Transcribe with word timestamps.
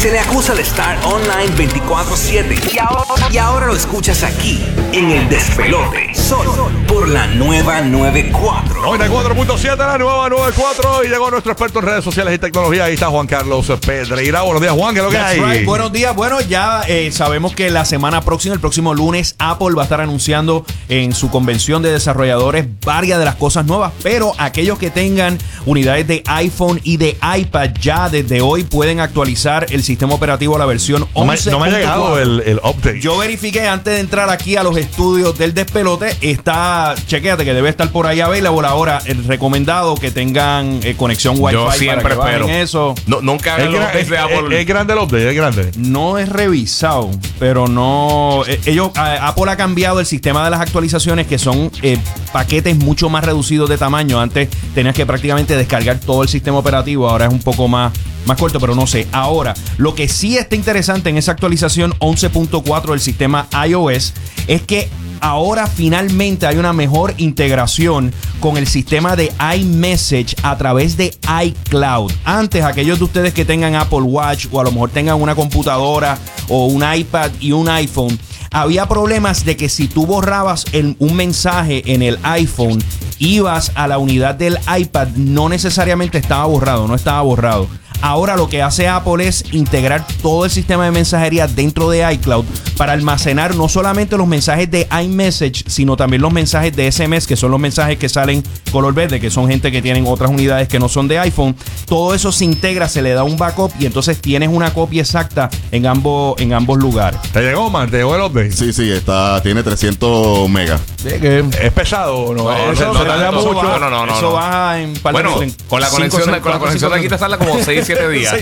Se 0.00 0.10
le 0.10 0.18
acusa 0.18 0.54
de 0.54 0.62
estar 0.62 0.96
online 1.04 1.54
24-7 1.58 2.74
y 2.74 2.78
ahora, 2.78 3.28
y 3.30 3.36
ahora 3.36 3.66
lo 3.66 3.76
escuchas 3.76 4.22
aquí, 4.22 4.58
en 4.92 5.10
el 5.10 5.28
despelote, 5.28 6.14
solo 6.14 6.70
por 6.88 7.06
la 7.06 7.26
nueva 7.26 7.82
94. 7.82 8.82
94.7, 8.82 9.76
la 9.76 9.98
nueva 9.98 10.30
94. 10.30 11.04
Y 11.04 11.08
llegó 11.08 11.30
nuestro 11.30 11.52
experto 11.52 11.80
en 11.80 11.84
redes 11.84 12.02
sociales 12.02 12.34
y 12.34 12.38
tecnología. 12.38 12.84
Ahí 12.84 12.94
está 12.94 13.08
Juan 13.08 13.26
Carlos 13.26 13.70
Pedreira. 13.86 14.40
Buenos 14.40 14.62
días, 14.62 14.72
Juan. 14.72 14.94
¿Qué 14.94 15.00
es 15.00 15.04
lo 15.04 15.10
que 15.10 15.16
That's 15.18 15.38
hay? 15.38 15.58
right. 15.58 15.66
Buenos 15.66 15.92
días. 15.92 16.16
Bueno, 16.16 16.40
ya 16.40 16.80
eh, 16.88 17.12
sabemos 17.12 17.54
que 17.54 17.68
la 17.68 17.84
semana 17.84 18.22
próxima, 18.22 18.54
el 18.54 18.60
próximo 18.60 18.94
lunes, 18.94 19.34
Apple 19.38 19.74
va 19.76 19.82
a 19.82 19.84
estar 19.84 20.00
anunciando 20.00 20.64
en 20.88 21.12
su 21.12 21.30
convención 21.30 21.82
de 21.82 21.92
desarrolladores 21.92 22.66
varias 22.86 23.18
de 23.18 23.26
las 23.26 23.34
cosas 23.34 23.66
nuevas. 23.66 23.92
Pero 24.02 24.32
aquellos 24.38 24.78
que 24.78 24.88
tengan 24.88 25.36
unidades 25.66 26.08
de 26.08 26.22
iPhone 26.26 26.80
y 26.84 26.96
de 26.96 27.18
iPad 27.36 27.72
ya 27.82 28.08
desde 28.08 28.40
hoy 28.40 28.64
pueden 28.64 29.00
actualizar 29.00 29.66
el 29.68 29.82
sistema 29.82 29.89
operativo 29.98 30.56
a 30.56 30.58
la 30.58 30.66
versión 30.66 31.06
No 31.14 31.24
me, 31.24 31.32
11. 31.32 31.50
no 31.50 31.60
me 31.60 31.68
ha 31.68 31.70
llegado 31.70 32.18
el, 32.18 32.40
el 32.46 32.58
update. 32.58 33.00
Yo 33.00 33.16
verifiqué 33.18 33.66
antes 33.68 33.94
de 33.94 34.00
entrar 34.00 34.28
aquí 34.30 34.56
a 34.56 34.62
los 34.62 34.76
estudios 34.76 35.36
del 35.38 35.54
despelote. 35.54 36.16
Está, 36.20 36.94
chequéate 37.06 37.44
que 37.44 37.54
debe 37.54 37.68
estar 37.68 37.90
por 37.90 38.06
ahí 38.06 38.20
available 38.20 38.66
ahora. 38.66 39.00
El 39.06 39.24
recomendado 39.24 39.94
que 39.96 40.10
tengan 40.10 40.80
eh, 40.82 40.94
conexión 40.96 41.36
Wi-Fi. 41.38 41.52
Yo 41.54 41.64
para 41.66 41.76
siempre 41.78 42.08
que 42.14 42.20
espero. 42.20 42.48
eso. 42.48 42.94
No, 43.06 43.20
nunca 43.20 43.56
es, 43.56 43.60
hagan 43.62 43.72
los 43.72 43.80
gra- 43.80 43.84
updates 43.88 44.08
de 44.10 44.16
es- 44.16 44.22
Apple. 44.22 44.54
es- 44.54 44.60
es 44.60 44.66
grande 44.66 44.92
el 44.92 44.98
update, 44.98 45.28
es 45.30 45.36
grande. 45.36 45.70
No 45.76 46.18
es 46.18 46.28
revisado, 46.28 47.10
pero 47.38 47.68
no. 47.68 48.42
eh, 48.46 48.60
Ellos, 48.66 48.90
Apple 48.94 49.50
ha 49.50 49.56
cambiado 49.56 50.00
el 50.00 50.06
sistema 50.06 50.44
de 50.44 50.50
las 50.50 50.60
actualizaciones 50.60 51.26
que 51.26 51.38
son 51.38 51.70
eh, 51.82 51.98
paquetes 52.32 52.76
mucho 52.76 53.08
más 53.08 53.24
reducidos 53.24 53.68
de 53.68 53.78
tamaño. 53.78 54.20
Antes 54.20 54.48
tenías 54.74 54.94
que 54.94 55.06
prácticamente 55.06 55.56
descargar 55.56 55.98
todo 56.00 56.22
el 56.22 56.28
sistema 56.28 56.58
operativo, 56.58 57.08
ahora 57.08 57.26
es 57.26 57.32
un 57.32 57.40
poco 57.40 57.68
más, 57.68 57.92
más 58.26 58.38
corto, 58.38 58.60
pero 58.60 58.74
no 58.74 58.86
sé. 58.86 59.06
Ahora, 59.12 59.54
lo 59.78 59.94
que 59.94 60.08
sí 60.08 60.36
está 60.36 60.56
interesante 60.56 61.10
en 61.10 61.16
esa 61.16 61.32
actualización 61.32 61.92
11.4 61.98 62.90
del 62.90 63.00
sistema 63.00 63.48
iOS 63.66 64.14
es 64.46 64.62
que 64.62 64.88
ahora 65.20 65.66
finalmente 65.66 66.46
hay 66.46 66.56
una 66.56 66.72
mejor 66.72 67.14
integración 67.18 68.12
con 68.40 68.56
el 68.56 68.66
sistema 68.66 69.16
de 69.16 69.32
iMessage 69.56 70.34
a 70.42 70.56
través 70.56 70.96
de 70.96 71.14
iCloud. 71.44 72.12
Antes, 72.24 72.64
aquellos 72.64 72.98
de 72.98 73.04
ustedes 73.04 73.34
que 73.34 73.44
tengan 73.44 73.74
Apple 73.74 74.02
Watch 74.02 74.46
o 74.50 74.60
a 74.60 74.64
lo 74.64 74.72
mejor 74.72 74.90
tengan 74.90 75.20
una 75.20 75.34
computadora 75.34 76.18
o 76.48 76.66
un 76.66 76.82
iPad 76.82 77.30
y 77.40 77.52
un 77.52 77.68
iPhone, 77.68 78.18
había 78.52 78.88
problemas 78.88 79.44
de 79.44 79.56
que 79.56 79.68
si 79.68 79.86
tú 79.86 80.06
borrabas 80.06 80.64
un 80.98 81.14
mensaje 81.14 81.82
en 81.92 82.02
el 82.02 82.18
iPhone, 82.24 82.82
ibas 83.18 83.70
a 83.76 83.86
la 83.86 83.98
unidad 83.98 84.34
del 84.34 84.58
iPad, 84.76 85.08
no 85.14 85.48
necesariamente 85.48 86.18
estaba 86.18 86.46
borrado, 86.46 86.88
no 86.88 86.94
estaba 86.96 87.22
borrado. 87.22 87.68
Ahora 88.02 88.36
lo 88.36 88.48
que 88.48 88.62
hace 88.62 88.88
Apple 88.88 89.26
es 89.26 89.44
integrar 89.52 90.06
todo 90.22 90.44
el 90.44 90.50
sistema 90.50 90.84
de 90.84 90.90
mensajería 90.90 91.46
dentro 91.46 91.90
de 91.90 92.10
iCloud 92.14 92.44
para 92.76 92.92
almacenar 92.92 93.54
no 93.54 93.68
solamente 93.68 94.16
los 94.16 94.26
mensajes 94.26 94.70
de 94.70 94.88
iMessage, 95.02 95.64
sino 95.66 95.96
también 95.96 96.22
los 96.22 96.32
mensajes 96.32 96.74
de 96.74 96.90
SMS, 96.90 97.26
que 97.26 97.36
son 97.36 97.50
los 97.50 97.60
mensajes 97.60 97.98
que 97.98 98.08
salen 98.08 98.42
color 98.72 98.94
verde, 98.94 99.20
que 99.20 99.30
son 99.30 99.48
gente 99.48 99.70
que 99.70 99.82
tienen 99.82 100.06
otras 100.06 100.30
unidades 100.30 100.68
que 100.68 100.78
no 100.78 100.88
son 100.88 101.08
de 101.08 101.18
iPhone. 101.18 101.54
Todo 101.86 102.14
eso 102.14 102.32
se 102.32 102.44
integra, 102.44 102.88
se 102.88 103.02
le 103.02 103.12
da 103.12 103.24
un 103.24 103.36
backup 103.36 103.72
y 103.78 103.86
entonces 103.86 104.20
tienes 104.20 104.48
una 104.48 104.72
copia 104.72 105.02
exacta 105.02 105.50
en 105.70 105.86
ambos, 105.86 106.40
en 106.40 106.52
ambos 106.54 106.78
lugares. 106.78 107.20
¿Te 107.32 107.42
llegó, 107.42 107.68
man? 107.70 107.90
¿Te 107.90 107.98
llegó 107.98 108.14
el 108.16 108.22
update? 108.22 108.52
Sí, 108.52 108.72
sí, 108.72 108.90
está, 108.90 109.42
tiene 109.42 109.62
300 109.62 110.48
megas. 110.48 110.80
¿Es 111.04 111.72
pesado 111.72 112.16
o 112.18 112.34
no? 112.34 112.44
No, 112.44 112.72
Eso 112.72 112.86
no, 112.86 112.94
no, 112.94 113.04
tarda 113.04 113.30
no, 113.30 113.42
mucho. 113.42 113.62
no, 113.62 113.78
no, 113.78 113.90
no, 113.90 114.06
no, 114.06 114.12
Eso 114.12 114.22
no. 114.22 114.32
baja 114.32 114.80
en 114.80 114.94
par 114.94 115.14
de 115.14 115.22
Bueno, 115.22 115.42
en 115.42 115.50
con 115.68 115.80
la 115.80 115.88
conexión, 115.88 116.40
con 116.40 116.52
la 116.52 116.58
conexión 116.58 116.90
de 116.92 116.98
aquí 116.98 117.08
te 117.08 117.18
sale 117.18 117.38
como 117.38 117.54
6, 117.62 117.86
7 117.96 118.08
días. 118.10 118.34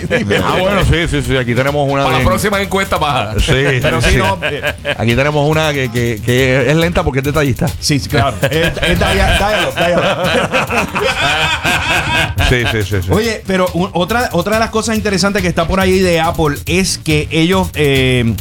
Ah, 0.44 0.56
bueno, 0.60 0.82
sí, 0.84 1.08
sí, 1.08 1.22
sí. 1.22 1.36
Aquí 1.36 1.54
tenemos 1.54 1.84
una. 1.90 2.02
Para 2.04 2.12
la 2.12 2.18
bien- 2.18 2.28
próxima 2.28 2.60
encuesta 2.60 2.96
baja. 2.96 3.34
Sí, 3.38 3.52
Pero 3.82 4.00
sí, 4.02 4.16
no, 4.16 4.38
Aquí 4.96 5.14
tenemos 5.14 5.48
una 5.48 5.72
que, 5.72 5.90
que, 5.90 6.20
que 6.24 6.70
es 6.70 6.76
lenta 6.76 7.02
porque 7.02 7.18
es 7.20 7.24
detallista. 7.24 7.66
Sí, 7.80 7.98
sí, 7.98 8.08
claro. 8.08 8.36
Es, 8.50 8.72
es 8.82 8.98
dia- 8.98 9.38
dialogue, 9.38 9.86
dialogue. 9.86 10.30
Sí, 12.48 12.64
sí, 12.72 12.82
sí. 12.82 13.02
sí. 13.02 13.08
Oye, 13.12 13.42
pero 13.46 13.68
un- 13.74 13.90
otra, 13.92 14.30
otra 14.32 14.54
de 14.54 14.60
las 14.60 14.70
cosas 14.70 14.96
interesantes 14.96 15.42
que 15.42 15.48
está 15.48 15.66
por 15.66 15.80
ahí 15.80 15.98
de 16.00 16.20
Apple 16.20 16.56
es 16.66 16.98
que 16.98 17.28
ellos. 17.30 17.68
Eh, 17.74 18.34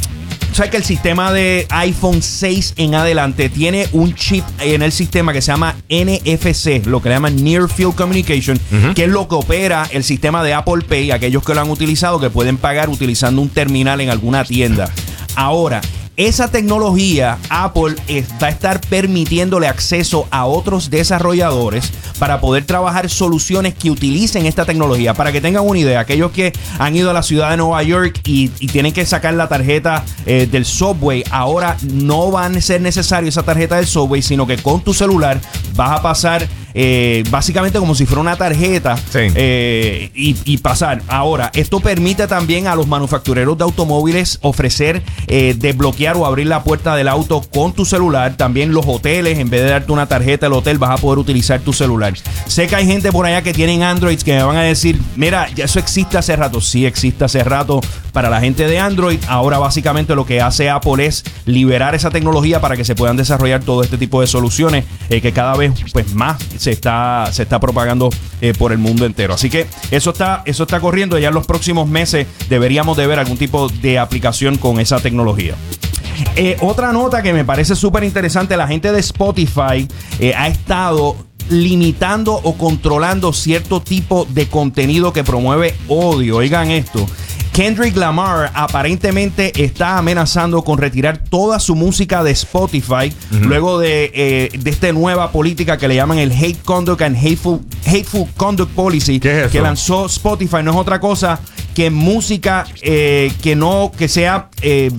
¿Sabes 0.58 0.72
que 0.72 0.76
el 0.78 0.84
sistema 0.84 1.32
de 1.32 1.68
iPhone 1.70 2.20
6 2.20 2.74
en 2.78 2.96
adelante 2.96 3.48
tiene 3.48 3.86
un 3.92 4.12
chip 4.16 4.42
en 4.58 4.82
el 4.82 4.90
sistema 4.90 5.32
que 5.32 5.40
se 5.40 5.52
llama 5.52 5.76
NFC, 5.88 6.84
lo 6.84 7.00
que 7.00 7.10
le 7.10 7.14
llaman 7.14 7.44
Near 7.44 7.68
Field 7.68 7.94
Communication, 7.94 8.58
que 8.96 9.04
es 9.04 9.08
lo 9.08 9.28
que 9.28 9.36
opera 9.36 9.86
el 9.92 10.02
sistema 10.02 10.42
de 10.42 10.54
Apple 10.54 10.82
Pay, 10.82 11.12
aquellos 11.12 11.44
que 11.44 11.54
lo 11.54 11.60
han 11.60 11.70
utilizado, 11.70 12.18
que 12.18 12.28
pueden 12.28 12.56
pagar 12.56 12.88
utilizando 12.88 13.40
un 13.40 13.50
terminal 13.50 14.00
en 14.00 14.10
alguna 14.10 14.42
tienda. 14.42 14.90
Ahora, 15.36 15.80
esa 16.18 16.50
tecnología, 16.50 17.38
Apple 17.48 17.94
va 18.42 18.48
a 18.48 18.50
estar 18.50 18.80
permitiéndole 18.80 19.68
acceso 19.68 20.26
a 20.32 20.46
otros 20.46 20.90
desarrolladores 20.90 21.92
para 22.18 22.40
poder 22.40 22.64
trabajar 22.64 23.08
soluciones 23.08 23.74
que 23.74 23.88
utilicen 23.88 24.44
esta 24.44 24.64
tecnología. 24.64 25.14
Para 25.14 25.30
que 25.30 25.40
tengan 25.40 25.64
una 25.64 25.78
idea, 25.78 26.00
aquellos 26.00 26.32
que 26.32 26.52
han 26.80 26.96
ido 26.96 27.10
a 27.10 27.12
la 27.12 27.22
ciudad 27.22 27.50
de 27.50 27.56
Nueva 27.56 27.84
York 27.84 28.20
y, 28.24 28.48
tienen 28.48 28.92
que 28.92 29.06
sacar 29.06 29.34
la 29.34 29.48
tarjeta 29.48 30.04
eh, 30.26 30.48
del 30.50 30.64
subway, 30.64 31.22
ahora 31.30 31.76
no 31.82 32.32
va 32.32 32.46
a 32.46 32.60
ser 32.60 32.80
necesario 32.80 33.28
esa 33.28 33.44
tarjeta 33.44 33.76
del 33.76 33.86
subway, 33.86 34.20
sino 34.20 34.44
que 34.44 34.56
con 34.56 34.80
tu 34.80 34.92
celular 34.94 35.40
vas 35.76 36.00
a 36.00 36.02
pasar 36.02 36.48
eh, 36.74 37.24
básicamente 37.30 37.78
como 37.78 37.94
si 37.94 38.06
fuera 38.06 38.20
una 38.20 38.36
tarjeta 38.36 38.96
Sí. 38.96 39.20
eh, 39.34 40.10
y, 40.14 40.36
y 40.44 40.58
pasar. 40.58 41.02
Ahora, 41.08 41.50
esto 41.54 41.80
permite 41.80 42.26
también 42.26 42.66
a 42.66 42.74
los 42.74 42.86
manufactureros 42.86 43.56
de 43.58 43.64
automóviles 43.64 44.38
ofrecer 44.42 45.02
eh, 45.26 45.54
desbloquear 45.58 46.16
o 46.16 46.26
abrir 46.26 46.46
la 46.46 46.62
puerta 46.64 46.94
del 46.96 47.08
auto 47.08 47.40
con 47.42 47.72
tu 47.72 47.84
celular. 47.84 48.36
También 48.36 48.72
los 48.72 48.86
hoteles, 48.86 49.38
en 49.38 49.50
vez 49.50 49.62
de 49.62 49.70
darte 49.70 49.92
una 49.92 50.06
tarjeta 50.06 50.46
del 50.46 50.52
hotel, 50.54 50.78
vas 50.78 50.90
a 50.90 50.96
poder 51.02 51.18
utilizar 51.18 51.60
tu 51.60 51.72
celular. 51.72 52.14
Sé 52.46 52.66
que 52.66 52.76
hay 52.76 52.86
gente 52.86 53.10
por 53.12 53.26
allá 53.26 53.42
que 53.42 53.52
tienen 53.52 53.82
Androids 53.82 54.24
que 54.24 54.34
me 54.34 54.42
van 54.42 54.56
a 54.56 54.62
decir, 54.62 55.00
mira, 55.16 55.48
ya 55.54 55.64
eso 55.64 55.78
existe 55.78 56.18
hace 56.18 56.36
rato. 56.36 56.60
Sí, 56.60 56.86
existe 56.86 57.24
hace 57.24 57.42
rato 57.44 57.80
para 58.12 58.30
la 58.30 58.40
gente 58.40 58.66
de 58.66 58.78
Android. 58.78 59.18
Ahora 59.28 59.58
básicamente 59.58 60.14
lo 60.14 60.26
que 60.26 60.40
hace 60.40 60.68
Apple 60.70 61.06
es 61.06 61.24
liberar 61.44 61.94
esa 61.94 62.10
tecnología 62.10 62.60
para 62.60 62.76
que 62.76 62.84
se 62.84 62.94
puedan 62.94 63.16
desarrollar 63.16 63.62
todo 63.62 63.82
este 63.82 63.98
tipo 63.98 64.20
de 64.20 64.26
soluciones 64.26 64.84
eh, 65.10 65.20
que 65.20 65.32
cada 65.32 65.54
vez 65.56 65.72
pues 65.92 66.12
más 66.14 66.36
se 66.58 66.72
está, 66.72 67.28
se 67.32 67.44
está 67.44 67.58
propagando 67.58 68.10
eh, 68.40 68.52
por 68.52 68.72
el 68.72 68.78
mundo 68.78 69.06
entero. 69.06 69.34
Así 69.34 69.48
que 69.48 69.66
eso 69.90 70.10
está, 70.10 70.42
eso 70.44 70.64
está 70.64 70.80
corriendo. 70.80 71.18
Ya 71.18 71.28
en 71.28 71.34
los 71.34 71.46
próximos 71.46 71.88
meses 71.88 72.26
deberíamos 72.48 72.96
de 72.96 73.06
ver 73.06 73.18
algún 73.18 73.38
tipo 73.38 73.68
de 73.68 73.98
aplicación 73.98 74.58
con 74.58 74.80
esa 74.80 75.00
tecnología. 75.00 75.54
Eh, 76.36 76.56
otra 76.60 76.92
nota 76.92 77.22
que 77.22 77.32
me 77.32 77.44
parece 77.44 77.76
súper 77.76 78.04
interesante, 78.04 78.56
la 78.56 78.66
gente 78.66 78.92
de 78.92 78.98
Spotify 79.00 79.86
eh, 80.18 80.34
ha 80.34 80.48
estado 80.48 81.16
limitando 81.48 82.34
o 82.34 82.58
controlando 82.58 83.32
cierto 83.32 83.80
tipo 83.80 84.26
de 84.28 84.48
contenido 84.48 85.12
que 85.12 85.24
promueve 85.24 85.74
odio. 85.88 86.36
Oigan 86.36 86.70
esto. 86.70 87.06
Kendrick 87.58 87.96
Lamar 87.96 88.52
aparentemente 88.54 89.50
está 89.64 89.98
amenazando 89.98 90.62
con 90.62 90.78
retirar 90.78 91.18
toda 91.18 91.58
su 91.58 91.74
música 91.74 92.22
de 92.22 92.30
Spotify 92.30 93.12
luego 93.32 93.80
de, 93.80 94.12
eh, 94.14 94.48
de 94.56 94.70
esta 94.70 94.92
nueva 94.92 95.32
política 95.32 95.76
que 95.76 95.88
le 95.88 95.96
llaman 95.96 96.18
el 96.18 96.30
Hate 96.30 96.62
Conduct 96.64 97.02
and 97.02 97.16
Hateful, 97.16 97.58
Hateful 97.84 98.28
Conduct 98.36 98.72
Policy 98.74 99.18
que 99.18 99.60
lanzó 99.60 100.06
Spotify. 100.06 100.62
No 100.62 100.70
es 100.70 100.76
otra 100.76 101.00
cosa 101.00 101.40
que 101.74 101.90
música 101.90 102.64
eh, 102.80 103.32
que 103.42 103.56
no, 103.56 103.90
que 103.98 104.06
sea... 104.06 104.50
eh, 104.62 104.92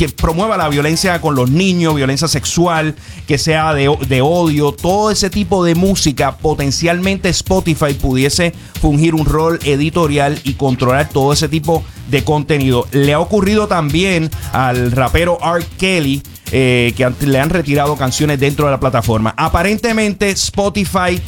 que 0.00 0.08
promueva 0.08 0.56
la 0.56 0.70
violencia 0.70 1.20
con 1.20 1.34
los 1.34 1.50
niños, 1.50 1.94
violencia 1.94 2.26
sexual, 2.26 2.94
que 3.28 3.36
sea 3.36 3.74
de, 3.74 3.86
odio, 4.22 4.72
todo 4.72 5.10
ese 5.10 5.28
tipo 5.28 5.62
de 5.62 5.74
música, 5.74 6.38
potencialmente 6.38 7.28
Spotify 7.28 7.92
pudiese 7.92 8.54
fungir 8.80 9.14
un 9.14 9.26
rol 9.26 9.58
editorial 9.62 10.40
y 10.42 10.54
controlar 10.54 11.10
todo 11.10 11.34
ese 11.34 11.50
tipo 11.50 11.84
de 12.08 12.24
contenido. 12.24 12.88
Le 12.92 13.12
ha 13.12 13.20
ocurrido 13.20 13.68
también 13.68 14.30
al 14.54 14.90
rapero 14.90 15.36
R. 15.42 15.66
Kelly. 15.76 16.22
eh, 16.52 16.94
que 16.96 17.08
le 17.26 17.38
han 17.38 17.50
retirado 17.50 17.94
canciones 17.96 18.40
dentro 18.40 18.64
de 18.64 18.72
la 18.72 18.80
plataforma. 18.80 19.34
Aparentemente 19.36 20.30
Spotify 20.30 21.20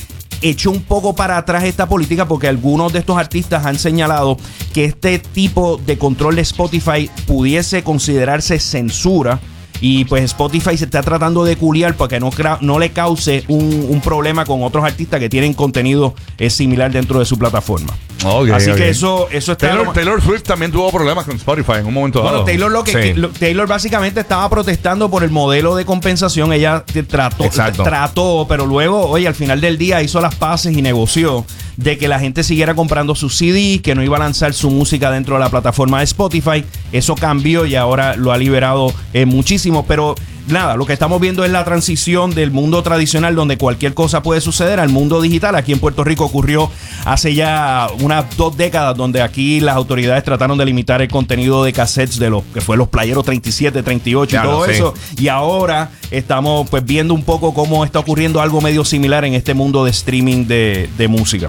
echó 0.43 0.71
un 0.71 0.83
poco 0.83 1.15
para 1.15 1.37
atrás 1.37 1.65
esta 1.65 1.89
política 1.89 2.27
porque 2.27 2.49
algunos 2.49 2.93
de 2.93 2.99
estos 2.99 3.17
artistas 3.17 3.65
han 3.65 3.79
señalado 3.79 4.37
que 4.75 4.85
este 4.85 5.19
tipo 5.19 5.81
de 5.87 5.97
control 5.99 6.37
de 6.37 6.43
Spotify 6.43 7.11
pudiese 7.27 7.83
considerarse 7.83 8.59
censura. 8.59 9.41
Y 9.85 10.05
pues 10.05 10.23
Spotify 10.23 10.79
se 10.79 10.85
está 10.85 11.03
tratando 11.03 11.43
de 11.45 11.57
culiar 11.57 11.95
para 11.97 12.07
que 12.09 12.21
no, 12.21 12.31
no 12.61 12.79
le 12.79 12.91
cause 12.93 13.45
un, 13.49 13.87
un 13.89 14.01
problema 14.01 14.45
con 14.45 14.63
otros 14.63 14.85
artistas 14.85 15.19
que 15.19 15.29
tienen 15.29 15.55
contenido 15.55 16.15
eh, 16.39 16.49
similar 16.51 16.93
dentro 16.93 17.19
de 17.19 17.25
su 17.27 17.37
plataforma. 17.37 17.93
Ok, 18.25 18.51
Así 18.51 18.71
que 18.75 18.89
eso, 18.89 19.27
eso 19.33 19.51
está. 19.53 19.71
Taylor, 19.71 19.93
Taylor 19.93 20.23
Swift 20.23 20.45
también 20.45 20.71
tuvo 20.71 20.89
problemas 20.93 21.25
con 21.25 21.35
Spotify 21.35 21.73
en 21.81 21.87
un 21.87 21.95
momento 21.95 22.21
Bueno, 22.23 22.35
dado. 22.39 22.45
Taylor 22.45 22.71
lo 22.71 22.85
que 22.85 22.93
Sí. 23.13 23.15
lo- 23.15 23.31
Taylor 23.31 23.67
básicamente 23.67 24.21
estaba 24.21 24.49
protestando 24.49 25.11
por 25.11 25.25
el 25.25 25.31
modelo 25.31 25.75
de 25.75 25.85
compensación. 25.85 26.53
Ella 26.53 26.85
te- 26.87 27.03
trató, 27.03 27.43
Exacto. 27.45 27.83
trató, 27.83 28.47
pero 28.49 28.65
luego, 28.67 29.09
oye, 29.09 29.27
al 29.27 29.35
final 29.35 29.61
del 29.61 29.77
día 29.79 30.01
hizo 30.01 30.21
las 30.21 30.37
paces 30.37 30.77
y 30.77 30.81
negoció 30.83 31.45
de 31.77 31.99
que 31.99 32.09
la 32.09 32.19
gente 32.19 32.43
siguiera 32.43 32.75
comprando 32.75 33.15
sus 33.15 33.37
CD, 33.37 33.81
que 33.83 33.95
no 33.95 34.03
iba 34.03 34.17
a 34.17 34.21
lanzar 34.21 34.53
su 34.55 34.71
música 34.71 35.11
dentro 35.11 35.35
de 35.37 35.41
la 35.41 35.51
plataforma 35.51 35.99
de 35.99 36.05
Spotify. 36.05 36.65
Eso 36.93 37.15
cambió 37.15 37.67
y 37.67 37.75
ahora 37.75 38.17
lo 38.17 38.33
ha 38.33 38.39
liberado 38.39 38.93
eh, 39.13 39.27
muchísimo, 39.27 39.85
pero 39.87 40.15
nada, 40.49 40.77
lo 40.77 40.87
que 40.87 40.93
estamos 40.93 41.21
viendo 41.21 41.45
es 41.45 41.51
la 41.51 41.65
transición 41.65 42.35
del 42.35 42.51
mundo 42.51 42.83
tradicional 42.83 43.35
donde 43.35 43.57
cualquier 43.59 43.95
cosa 43.95 44.23
puede 44.23 44.41
suceder 44.41 44.81
al 44.81 44.89
mundo 44.89 45.21
digital. 45.21 45.55
Aquí 45.55 45.73
en 45.73 45.79
Puerto 45.79 46.05
Rico 46.05 46.25
ocurrió 46.25 46.71
hace 47.05 47.35
ya 47.35 47.89
unas 48.01 48.37
dos 48.37 48.57
décadas 48.57 48.97
donde 48.97 49.23
aquí 49.23 49.61
las 49.61 49.77
autoridades 49.77 50.25
trataron 50.25 50.59
de 50.59 50.65
limitar 50.65 51.03
el 51.03 51.09
contenido 51.09 51.65
de 51.65 51.73
cassettes 51.73 52.19
de 52.19 52.31
los 52.31 52.45
que 52.53 52.61
fue 52.61 52.77
los 52.77 52.89
playeros 52.89 53.25
37, 53.25 53.83
38 53.83 54.37
y 54.37 54.41
todo 54.41 54.67
eso. 54.67 54.95
Y 55.19 55.29
ahora 55.29 55.91
estamos 56.13 56.69
pues 56.71 56.85
viendo 56.85 57.15
un 57.15 57.23
poco 57.25 57.53
cómo 57.55 57.85
está 57.85 57.99
ocurriendo 57.99 58.41
algo 58.41 58.61
medio 58.61 58.85
similar 58.85 59.25
en 59.25 59.35
este 59.35 59.55
mundo 59.55 59.85
de 59.85 59.91
streaming 59.91 60.47
de, 60.47 60.89
de 60.97 61.09
música. 61.09 61.49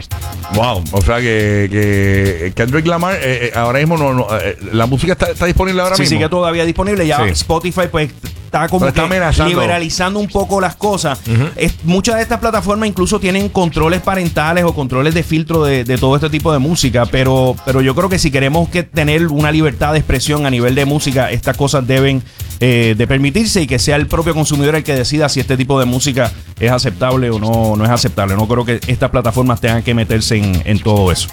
Wow, 0.56 0.84
o 0.92 1.02
sea 1.02 1.18
que, 1.18 1.68
que 1.72 2.54
Kendrick 2.56 2.86
Lamar 2.86 3.16
eh, 3.16 3.48
eh, 3.48 3.52
ahora 3.56 3.80
mismo 3.80 3.98
no, 3.98 4.14
no, 4.14 4.28
eh, 4.40 4.58
la 4.72 4.86
música 4.86 5.14
está, 5.14 5.32
está 5.32 5.46
disponible 5.46 5.82
ahora 5.82 5.96
Sí, 5.96 6.04
mismo. 6.04 6.18
sigue 6.18 6.30
todavía 6.30 6.66
disponible. 6.66 7.06
Ya 7.08 7.18
Sí. 7.24 7.30
Spotify, 7.32 7.82
pues, 7.92 8.12
está 8.46 8.68
como 8.68 8.86
está 8.88 9.08
que 9.08 9.44
liberalizando 9.46 10.20
un 10.20 10.28
poco 10.28 10.60
las 10.62 10.76
cosas. 10.76 11.20
Es- 11.56 11.74
muchas 11.84 12.16
de 12.16 12.22
estas 12.22 12.40
plataformas 12.40 12.88
incluso 12.90 13.20
tienen 13.20 13.50
controles 13.50 14.02
parentales 14.02 14.64
o 14.64 14.74
controles 14.74 15.14
de 15.14 15.24
filtro 15.24 15.64
de, 15.64 15.84
de 15.84 15.98
todo 15.98 16.16
este 16.16 16.30
tipo 16.30 16.52
de 16.54 16.60
música. 16.60 17.06
Pero, 17.06 17.56
pero 17.66 17.82
yo 17.82 17.96
creo 17.96 18.10
que 18.10 18.20
si 18.20 18.30
queremos 18.32 18.70
que 18.70 18.84
tener 18.84 19.28
una 19.28 19.52
libertad 19.52 19.94
de 19.94 20.00
expresión 20.00 20.46
a 20.46 20.50
nivel 20.50 20.76
de 20.76 20.86
música, 20.86 21.32
estas 21.32 21.58
cosas 21.58 21.86
deben 21.88 22.22
eh, 22.60 22.96
de 22.98 23.08
permitirse 23.08 23.62
y 23.62 23.68
que 23.68 23.80
sea 23.80 23.96
el 23.96 24.08
propio 24.08 24.34
consumidor 24.34 24.76
el 24.76 24.84
que 24.84 24.96
decida 24.96 25.30
si 25.30 25.40
este 25.40 25.58
tipo 25.58 25.80
de 25.80 25.86
música 25.86 26.32
es 26.60 26.72
aceptable 26.72 27.30
o 27.30 27.40
no, 27.40 27.76
no 27.76 27.84
es 27.84 27.90
aceptable. 27.90 28.36
No 28.36 28.48
creo 28.48 28.66
que 28.66 28.80
estas 28.88 29.10
plataformas 29.10 29.60
tengan 29.60 29.84
que 29.84 29.94
meterse 29.94 30.38
en, 30.38 30.62
en 30.66 30.80
todo 30.80 31.12
eso. 31.12 31.28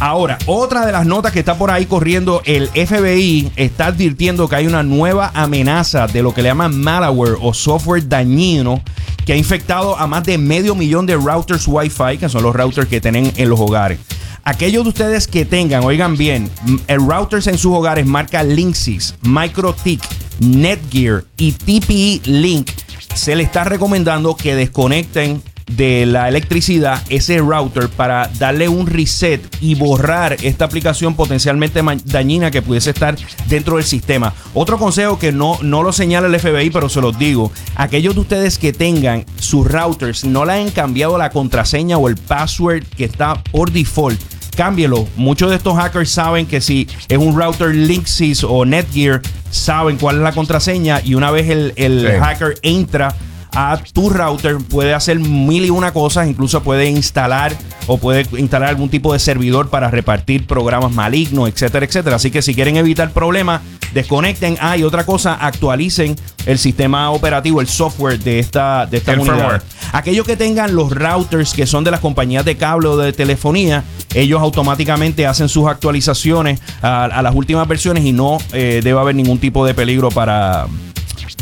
Ahora, 0.00 0.38
otra 0.46 0.86
de 0.86 0.92
las 0.92 1.06
notas 1.06 1.32
que 1.32 1.40
está 1.40 1.58
por 1.58 1.70
ahí 1.70 1.86
corriendo, 1.86 2.42
el 2.44 2.68
FBI 2.68 3.50
está 3.56 3.86
advirtiendo 3.86 4.48
que 4.48 4.56
hay 4.56 4.66
una 4.66 4.84
nueva 4.84 5.32
amenaza 5.34 6.06
de 6.06 6.22
lo 6.22 6.32
que 6.32 6.42
le 6.42 6.50
llaman 6.50 6.78
malware 6.78 7.36
o 7.40 7.52
software 7.52 8.08
dañino 8.08 8.80
que 9.28 9.32
ha 9.32 9.36
infectado 9.36 9.98
a 9.98 10.06
más 10.06 10.24
de 10.24 10.38
medio 10.38 10.74
millón 10.74 11.04
de 11.04 11.16
routers 11.16 11.66
Wi-Fi, 11.66 12.18
que 12.18 12.28
son 12.28 12.42
los 12.42 12.54
routers 12.54 12.88
que 12.88 13.00
tienen 13.00 13.32
en 13.36 13.50
los 13.50 13.60
hogares. 13.60 13.98
Aquellos 14.42 14.84
de 14.84 14.88
ustedes 14.88 15.28
que 15.28 15.44
tengan, 15.44 15.84
oigan 15.84 16.16
bien, 16.16 16.48
el 16.86 17.06
routers 17.06 17.46
en 17.48 17.58
sus 17.58 17.74
hogares 17.74 18.06
marca 18.06 18.42
Linksys, 18.42 19.16
MicroTik, 19.20 20.00
Netgear 20.38 21.24
y 21.36 21.52
TPE 21.52 22.20
Link, 22.30 22.70
se 23.14 23.34
le 23.36 23.42
está 23.42 23.64
recomendando 23.64 24.36
que 24.36 24.54
desconecten 24.54 25.42
de 25.68 26.06
la 26.06 26.28
electricidad 26.28 27.02
ese 27.08 27.38
router 27.38 27.88
para 27.88 28.30
darle 28.38 28.68
un 28.68 28.86
reset 28.86 29.40
y 29.60 29.74
borrar 29.74 30.36
esta 30.42 30.64
aplicación 30.64 31.14
potencialmente 31.14 31.82
dañina 32.04 32.50
que 32.50 32.62
pudiese 32.62 32.90
estar 32.90 33.16
dentro 33.48 33.76
del 33.76 33.84
sistema. 33.84 34.32
Otro 34.54 34.78
consejo 34.78 35.18
que 35.18 35.32
no, 35.32 35.58
no 35.62 35.82
lo 35.82 35.92
señala 35.92 36.26
el 36.26 36.40
FBI, 36.40 36.70
pero 36.70 36.88
se 36.88 37.00
los 37.00 37.18
digo, 37.18 37.52
aquellos 37.76 38.14
de 38.14 38.20
ustedes 38.20 38.58
que 38.58 38.72
tengan 38.72 39.24
sus 39.38 39.70
routers, 39.70 40.24
no 40.24 40.44
le 40.44 40.52
han 40.52 40.70
cambiado 40.70 41.18
la 41.18 41.30
contraseña 41.30 41.98
o 41.98 42.08
el 42.08 42.16
password 42.16 42.84
que 42.96 43.04
está 43.04 43.42
por 43.44 43.70
default. 43.70 44.20
Cámbielo. 44.58 45.06
Muchos 45.14 45.50
de 45.50 45.56
estos 45.56 45.76
hackers 45.76 46.10
saben 46.10 46.44
que 46.44 46.60
si 46.60 46.88
es 47.08 47.16
un 47.16 47.40
router 47.40 47.72
Linksys 47.72 48.42
o 48.42 48.64
Netgear, 48.64 49.22
saben 49.52 49.96
cuál 49.98 50.16
es 50.16 50.22
la 50.22 50.32
contraseña 50.32 51.00
y 51.04 51.14
una 51.14 51.30
vez 51.30 51.48
el, 51.48 51.72
el 51.76 52.00
Sí. 52.00 52.18
hacker 52.20 52.58
entra 52.62 53.14
a 53.54 53.78
tu 53.92 54.10
router, 54.10 54.56
puede 54.68 54.94
hacer 54.94 55.20
mil 55.20 55.64
y 55.64 55.70
una 55.70 55.92
cosas, 55.92 56.26
incluso 56.26 56.60
puede 56.64 56.90
instalar 56.90 57.52
o 57.86 57.98
puede 57.98 58.26
instalar 58.38 58.68
algún 58.70 58.88
tipo 58.88 59.12
de 59.12 59.20
servidor 59.20 59.70
para 59.70 59.90
repartir 59.92 60.44
programas 60.46 60.90
malignos, 60.92 61.48
etcétera, 61.48 61.86
etcétera. 61.86 62.16
Así 62.16 62.30
que 62.32 62.42
si 62.42 62.52
quieren 62.54 62.76
evitar 62.76 63.10
problemas, 63.12 63.60
desconecten. 63.94 64.56
Ah, 64.60 64.76
y 64.76 64.82
otra 64.82 65.06
cosa, 65.06 65.34
actualicen 65.34 66.14
el 66.46 66.58
sistema 66.58 67.10
operativo, 67.10 67.60
el 67.60 67.68
software 67.68 68.18
de 68.18 68.38
esta, 68.40 68.86
de 68.86 68.98
esta 68.98 69.12
El 69.12 69.20
unidad. 69.20 69.34
firmware. 69.36 69.62
Aquellos 69.92 70.26
que 70.26 70.36
tengan 70.36 70.74
los 70.74 70.90
routers 70.90 71.52
que 71.54 71.66
son 71.66 71.84
de 71.84 71.90
las 71.90 72.00
compañías 72.00 72.44
de 72.44 72.56
cable 72.56 72.88
o 72.88 72.96
de 72.96 73.12
telefonía, 73.12 73.84
ellos 74.14 74.40
automáticamente 74.40 75.26
hacen 75.26 75.48
sus 75.48 75.66
actualizaciones 75.68 76.60
a, 76.82 77.04
a 77.04 77.22
las 77.22 77.34
últimas 77.34 77.66
versiones 77.68 78.04
y 78.04 78.12
no 78.12 78.38
eh, 78.52 78.80
debe 78.82 78.98
haber 79.00 79.14
ningún 79.14 79.38
tipo 79.38 79.64
de 79.66 79.74
peligro 79.74 80.10
para, 80.10 80.66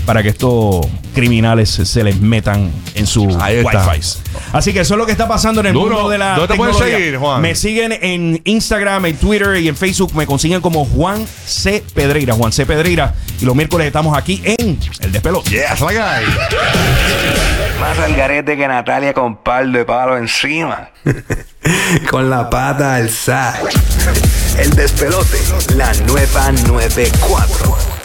para 0.05 0.23
que 0.23 0.31
estos 0.31 0.87
criminales 1.15 1.71
se, 1.71 1.87
se 1.87 2.05
les 2.05 2.21
metan 2.21 2.71
en 2.95 3.07
su. 3.07 3.25
Wi-Fi. 3.25 4.01
Así 4.53 4.73
que 4.73 4.81
eso 4.81 4.95
es 4.95 4.99
lo 4.99 5.07
que 5.07 5.13
está 5.13 5.27
pasando 5.27 5.61
en 5.61 5.69
el 5.69 5.73
Duro. 5.73 5.95
mundo 5.95 6.09
de 6.11 6.19
la 6.19 6.37
¿Dónde 6.37 6.49
te 6.53 6.59
pueden 6.59 6.75
seguir, 6.75 7.17
Juan? 7.17 7.41
Me 7.41 7.55
siguen 7.55 7.93
en 7.93 8.41
Instagram, 8.45 9.07
en 9.07 9.17
Twitter 9.17 9.57
y 9.57 9.69
en 9.69 9.77
Facebook. 9.77 10.15
Me 10.15 10.27
consiguen 10.27 10.61
como 10.61 10.85
Juan 10.85 11.27
C. 11.47 11.83
Pedreira. 11.95 12.35
Juan 12.35 12.53
C. 12.53 12.67
Pedreira. 12.67 13.15
Y 13.41 13.45
los 13.45 13.55
miércoles 13.57 13.87
estamos 13.87 14.17
aquí 14.17 14.43
en 14.45 14.79
El 15.01 15.13
Despelote. 15.13 15.51
Yes, 15.51 15.81
garete 18.17 18.57
que 18.57 18.67
Natalia 18.67 19.13
con 19.13 19.37
par 19.37 19.67
de 19.69 19.85
palo 19.85 20.17
encima. 20.17 20.89
con 22.11 22.31
la 22.31 22.49
pata 22.49 22.97
alzada. 22.97 23.61
El 24.59 24.71
despelote. 24.71 25.39
La 25.77 25.93
nueva 26.07 26.51
94. 26.53 27.96